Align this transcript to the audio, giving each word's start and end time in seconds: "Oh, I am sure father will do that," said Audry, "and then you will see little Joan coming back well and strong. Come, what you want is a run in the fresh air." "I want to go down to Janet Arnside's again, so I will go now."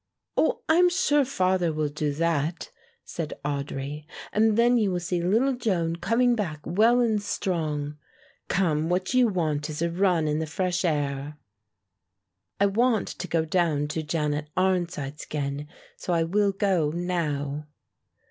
"Oh, 0.35 0.63
I 0.67 0.77
am 0.77 0.89
sure 0.89 1.23
father 1.23 1.71
will 1.71 1.87
do 1.89 2.11
that," 2.13 2.71
said 3.05 3.35
Audry, 3.45 4.05
"and 4.33 4.57
then 4.57 4.79
you 4.79 4.89
will 4.89 4.99
see 4.99 5.21
little 5.21 5.53
Joan 5.53 5.97
coming 5.97 6.33
back 6.33 6.61
well 6.65 7.01
and 7.01 7.21
strong. 7.21 7.99
Come, 8.47 8.89
what 8.89 9.13
you 9.13 9.27
want 9.27 9.69
is 9.69 9.79
a 9.83 9.91
run 9.91 10.27
in 10.27 10.39
the 10.39 10.47
fresh 10.47 10.83
air." 10.83 11.37
"I 12.59 12.65
want 12.65 13.09
to 13.09 13.27
go 13.27 13.45
down 13.45 13.87
to 13.89 14.01
Janet 14.01 14.47
Arnside's 14.57 15.23
again, 15.25 15.67
so 15.97 16.13
I 16.13 16.23
will 16.23 16.51
go 16.51 16.89
now." 16.89 17.67